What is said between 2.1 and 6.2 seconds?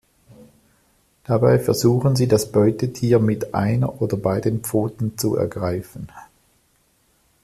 sie das Beutetier mit einer oder beiden Pfoten zu ergreifen.